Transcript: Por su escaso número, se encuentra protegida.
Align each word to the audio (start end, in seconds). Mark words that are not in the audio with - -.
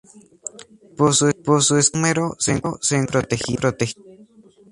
Por 0.97 1.13
su 1.15 1.27
escaso 1.27 1.91
número, 1.93 2.35
se 2.39 2.53
encuentra 2.53 3.21
protegida. 3.21 3.75